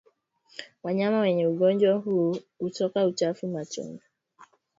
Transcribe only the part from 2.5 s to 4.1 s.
hutoka uchafu machoni